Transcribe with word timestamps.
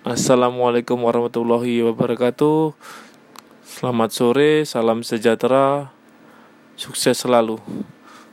Assalamualaikum 0.00 0.96
warahmatullahi 0.96 1.84
wabarakatuh. 1.84 2.72
Selamat 3.60 4.08
sore, 4.16 4.64
salam 4.64 5.04
sejahtera, 5.04 5.92
sukses 6.72 7.20
selalu. 7.20 7.60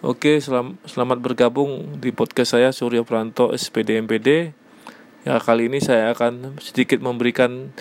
Oke, 0.00 0.40
selam, 0.40 0.80
selamat 0.88 1.20
bergabung 1.20 2.00
di 2.00 2.16
podcast 2.16 2.56
saya 2.56 2.72
Suryo 2.72 3.04
Pranto 3.04 3.52
SPD 3.52 4.00
MPD. 4.00 4.56
Ya, 5.28 5.36
kali 5.36 5.68
ini 5.68 5.84
saya 5.84 6.16
akan 6.16 6.56
sedikit 6.64 7.04
memberikan 7.04 7.76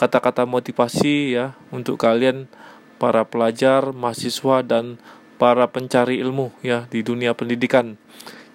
kata-kata 0.00 0.48
motivasi 0.48 1.36
ya 1.36 1.52
untuk 1.68 2.00
kalian 2.00 2.48
para 2.96 3.28
pelajar, 3.28 3.92
mahasiswa 3.92 4.64
dan 4.64 4.96
para 5.36 5.68
pencari 5.68 6.16
ilmu 6.24 6.48
ya 6.64 6.88
di 6.88 7.04
dunia 7.04 7.36
pendidikan. 7.36 8.00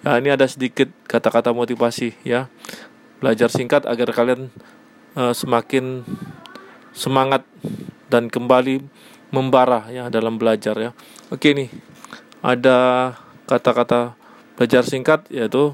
Ya, 0.02 0.18
ini 0.18 0.34
ada 0.34 0.50
sedikit 0.50 0.90
kata-kata 1.06 1.54
motivasi 1.54 2.18
ya 2.26 2.50
belajar 3.22 3.46
singkat 3.46 3.86
agar 3.86 4.10
kalian 4.10 4.50
uh, 5.14 5.30
semakin 5.30 6.02
semangat 6.90 7.46
dan 8.10 8.26
kembali 8.26 8.82
membara 9.30 9.86
ya 9.88 10.10
dalam 10.10 10.36
belajar 10.36 10.74
ya. 10.76 10.90
Oke 11.30 11.54
nih, 11.54 11.70
ada 12.42 13.14
kata-kata 13.46 14.18
belajar 14.58 14.82
singkat 14.82 15.24
yaitu 15.30 15.72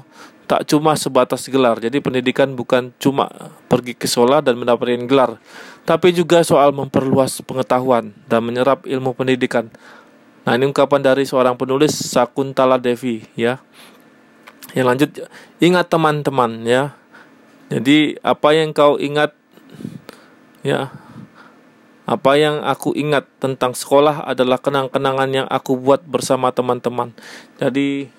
tak 0.49 0.65
cuma 0.65 0.93
sebatas 0.97 1.45
gelar. 1.49 1.77
Jadi 1.77 2.01
pendidikan 2.01 2.53
bukan 2.53 2.93
cuma 3.01 3.29
pergi 3.69 3.93
ke 3.97 4.05
sekolah 4.05 4.45
dan 4.45 4.57
mendapatkan 4.57 5.05
gelar, 5.09 5.37
tapi 5.85 6.13
juga 6.13 6.45
soal 6.45 6.73
memperluas 6.73 7.41
pengetahuan 7.45 8.13
dan 8.29 8.45
menyerap 8.45 8.85
ilmu 8.85 9.17
pendidikan. 9.17 9.69
Nah, 10.47 10.55
ini 10.57 10.65
ungkapan 10.71 11.03
dari 11.03 11.27
seorang 11.27 11.53
penulis 11.59 11.93
Sakuntala 11.93 12.81
Devi 12.81 13.21
ya. 13.37 13.61
Yang 14.73 14.85
lanjut, 14.85 15.09
ingat 15.61 15.85
teman-teman 15.89 16.61
ya, 16.65 16.97
jadi 17.69 18.17
apa 18.25 18.49
yang 18.57 18.73
kau 18.73 18.97
ingat 18.97 19.37
ya 20.65 20.89
apa 22.09 22.31
yang 22.41 22.65
aku 22.65 22.97
ingat 22.97 23.29
tentang 23.37 23.77
sekolah 23.77 24.25
adalah 24.25 24.57
kenang-kenangan 24.57 25.29
yang 25.29 25.45
aku 25.45 25.77
buat 25.77 26.01
bersama 26.01 26.49
teman-teman. 26.49 27.13
Jadi 27.61 28.09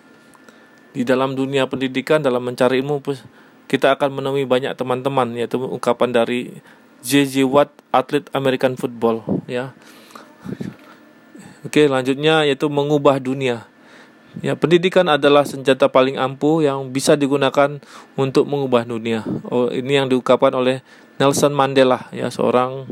di 0.95 1.03
dalam 1.03 1.34
dunia 1.34 1.67
pendidikan 1.67 2.23
dalam 2.23 2.47
mencari 2.47 2.79
ilmu 2.79 3.03
kita 3.67 3.98
akan 3.98 4.23
menemui 4.23 4.47
banyak 4.47 4.79
teman-teman 4.79 5.34
yaitu 5.34 5.59
ungkapan 5.59 6.14
dari 6.14 6.62
JJ 7.03 7.51
Watt 7.51 7.75
atlet 7.91 8.31
American 8.31 8.79
football 8.79 9.27
ya. 9.51 9.75
Oke, 11.67 11.91
lanjutnya 11.91 12.47
yaitu 12.47 12.70
mengubah 12.70 13.19
dunia. 13.19 13.67
Ya, 14.39 14.55
pendidikan 14.55 15.11
adalah 15.11 15.42
senjata 15.42 15.91
paling 15.91 16.14
ampuh 16.14 16.62
yang 16.62 16.95
bisa 16.95 17.19
digunakan 17.19 17.83
untuk 18.14 18.47
mengubah 18.47 18.86
dunia. 18.86 19.27
Oh, 19.50 19.67
ini 19.75 19.98
yang 19.98 20.06
diungkapkan 20.06 20.55
oleh 20.55 20.86
Nelson 21.19 21.50
Mandela, 21.50 22.06
ya, 22.14 22.31
seorang 22.31 22.86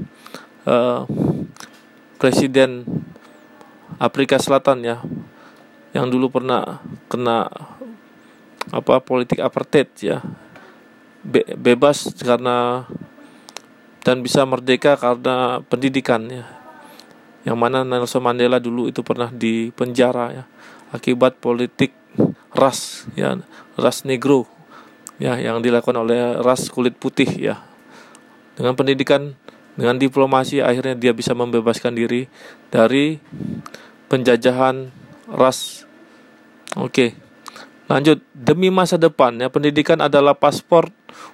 uh, 0.67 1.07
presiden 2.19 2.83
Afrika 4.03 4.43
Selatan 4.43 4.83
ya, 4.83 4.99
yang 5.95 6.11
dulu 6.11 6.27
pernah 6.27 6.83
kena 7.07 7.47
apa 8.75 8.99
politik 8.99 9.39
apartheid 9.39 9.89
ya, 10.03 10.19
Be 11.19 11.43
bebas 11.55 12.15
karena 12.19 12.87
dan 14.03 14.23
bisa 14.27 14.43
merdeka 14.43 14.99
karena 14.99 15.63
pendidikan 15.71 16.27
ya. 16.27 16.47
Yang 17.47 17.59
mana 17.59 17.87
Nelson 17.87 18.23
Mandela 18.23 18.59
dulu 18.59 18.91
itu 18.91 19.07
pernah 19.07 19.31
di 19.31 19.71
penjara 19.75 20.35
ya 20.35 20.45
akibat 20.95 21.37
politik 21.39 21.93
ras 22.53 23.07
ya 23.15 23.39
ras 23.77 24.03
negro 24.09 24.49
ya 25.21 25.37
yang 25.39 25.61
dilakukan 25.61 25.99
oleh 25.99 26.39
ras 26.41 26.71
kulit 26.71 26.97
putih 26.97 27.29
ya. 27.39 27.63
Dengan 28.59 28.75
pendidikan 28.75 29.39
dengan 29.79 29.95
diplomasi 29.95 30.59
akhirnya 30.59 30.99
dia 30.99 31.15
bisa 31.15 31.35
membebaskan 31.35 31.95
diri 31.95 32.27
dari 32.71 33.23
penjajahan 34.11 34.91
ras. 35.31 35.87
Oke 36.75 37.15
lanjut. 37.89 38.21
Demi 38.33 38.71
masa 38.71 38.97
depan 38.97 39.37
ya 39.39 39.51
pendidikan 39.51 39.99
adalah 40.01 40.33
paspor 40.33 40.89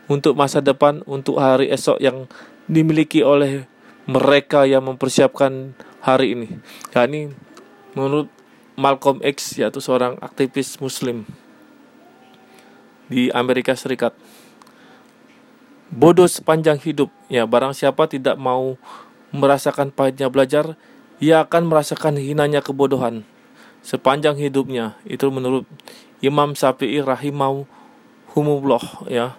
untuk 0.09 0.35
masa 0.35 0.61
depan 0.61 1.05
untuk 1.05 1.39
hari 1.39 1.69
esok 1.71 2.01
yang 2.01 2.29
dimiliki 2.69 3.21
oleh 3.21 3.69
mereka 4.05 4.69
yang 4.69 4.85
mempersiapkan 4.85 5.73
hari 6.05 6.37
ini. 6.37 6.49
Ya 6.93 7.09
ini 7.09 7.33
menurut 7.97 8.29
Malcolm 8.75 9.23
X 9.23 9.59
yaitu 9.59 9.79
seorang 9.79 10.19
aktivis 10.19 10.79
muslim 10.83 11.23
di 13.07 13.31
Amerika 13.31 13.79
Serikat. 13.79 14.15
Bodoh 15.95 16.27
sepanjang 16.27 16.81
hidup, 16.83 17.13
ya 17.31 17.47
barang 17.47 17.71
siapa 17.71 18.11
tidak 18.11 18.35
mau 18.35 18.75
merasakan 19.31 19.95
pahitnya 19.95 20.27
belajar, 20.27 20.75
ia 21.23 21.47
akan 21.47 21.71
merasakan 21.71 22.19
hinanya 22.19 22.59
kebodohan 22.59 23.23
sepanjang 23.85 24.35
hidupnya. 24.41 24.99
Itu 25.07 25.31
menurut 25.31 25.69
Imam 26.19 26.57
Syafi'i 26.59 26.99
rahimau 27.05 27.69
humullah 28.35 28.83
ya. 29.07 29.39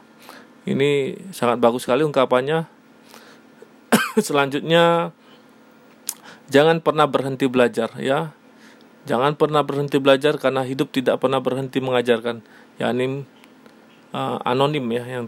Ini 0.64 1.20
sangat 1.36 1.60
bagus 1.60 1.84
sekali 1.84 2.08
ungkapannya. 2.08 2.70
Selanjutnya 4.22 5.12
jangan 6.48 6.80
pernah 6.80 7.10
berhenti 7.10 7.50
belajar 7.50 7.90
ya 8.00 8.32
Jangan 9.06 9.38
pernah 9.38 9.62
berhenti 9.62 10.02
belajar 10.02 10.42
karena 10.42 10.66
hidup 10.66 10.90
tidak 10.90 11.22
pernah 11.22 11.38
berhenti 11.38 11.78
mengajarkan. 11.78 12.42
Ya 12.82 12.90
ini 12.90 13.22
uh, 14.12 14.38
anonim 14.42 14.86
ya 14.90 15.06
yang 15.06 15.26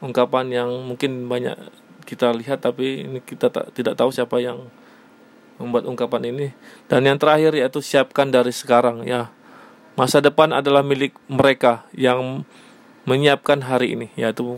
ungkapan 0.00 0.48
yang 0.48 0.70
mungkin 0.82 1.28
banyak 1.28 1.54
kita 2.08 2.32
lihat 2.32 2.64
tapi 2.64 3.06
ini 3.06 3.20
kita 3.22 3.52
tak, 3.52 3.76
tidak 3.76 3.94
tahu 3.94 4.08
siapa 4.10 4.40
yang 4.40 4.72
membuat 5.60 5.84
ungkapan 5.84 6.32
ini. 6.32 6.56
Dan 6.88 7.04
yang 7.04 7.20
terakhir 7.20 7.52
yaitu 7.52 7.84
siapkan 7.84 8.32
dari 8.32 8.50
sekarang 8.50 9.04
ya. 9.04 9.28
Masa 9.92 10.24
depan 10.24 10.56
adalah 10.56 10.80
milik 10.80 11.12
mereka 11.28 11.84
yang 11.92 12.48
menyiapkan 13.04 13.68
hari 13.68 13.92
ini 13.92 14.08
yaitu 14.16 14.56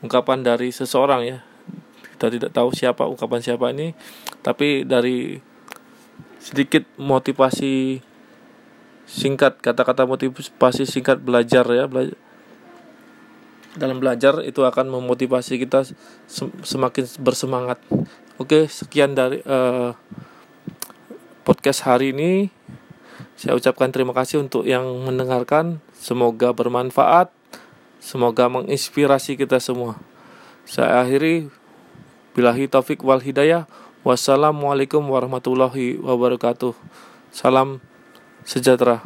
ungkapan 0.00 0.40
dari 0.40 0.72
seseorang 0.72 1.28
ya. 1.28 1.38
Kita 2.16 2.32
tidak 2.32 2.56
tahu 2.56 2.72
siapa 2.72 3.04
ungkapan 3.04 3.44
siapa 3.44 3.68
ini 3.68 3.92
tapi 4.40 4.88
dari 4.88 5.36
sedikit 6.44 6.84
motivasi 7.00 8.04
singkat 9.08 9.64
kata-kata 9.64 10.04
motivasi 10.04 10.84
singkat 10.84 11.24
belajar 11.24 11.64
ya 11.72 11.88
belajar 11.88 12.20
dalam 13.74 13.98
belajar 13.98 14.44
itu 14.44 14.62
akan 14.62 14.86
memotivasi 14.86 15.58
kita 15.58 15.82
semakin 16.62 17.04
bersemangat. 17.18 17.80
Oke 18.38 18.70
sekian 18.70 19.18
dari 19.18 19.42
uh, 19.48 19.96
podcast 21.42 21.82
hari 21.82 22.14
ini. 22.14 22.54
Saya 23.34 23.58
ucapkan 23.58 23.90
terima 23.90 24.14
kasih 24.14 24.46
untuk 24.46 24.62
yang 24.62 24.86
mendengarkan. 25.02 25.82
Semoga 25.90 26.54
bermanfaat. 26.54 27.34
Semoga 27.98 28.46
menginspirasi 28.46 29.34
kita 29.34 29.58
semua. 29.58 29.98
Saya 30.62 31.02
akhiri. 31.02 31.50
Bilahi 32.38 32.70
taufik 32.70 33.02
wal 33.02 33.22
hidayah 33.22 33.66
Wassalamualaikum 34.04 35.00
warahmatullahi 35.00 35.96
wabarakatuh. 35.96 36.76
Salam 37.32 37.80
sejahtera. 38.44 39.00